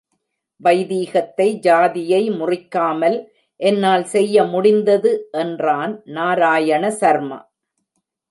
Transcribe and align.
வைதீகத்தை, 0.61 1.47
ஜாதியை 1.59 2.29
முறிக்காமல், 2.29 3.17
என்னால் 3.59 4.05
செய்ய 4.05 4.43
முடிந்தது 4.43 5.11
என்றான் 5.31 6.01
நாராயண 6.07 6.89
சர்மா. 6.91 7.39